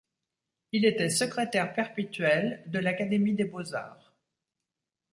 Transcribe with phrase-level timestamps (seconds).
[0.71, 4.15] Il était secrétaire perpétuel de l'Académie des beaux-arts.